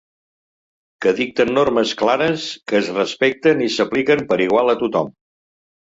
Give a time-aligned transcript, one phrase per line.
[1.05, 5.17] Que dicten normes clares, que es respecten i s’apliquen per igual a tothom.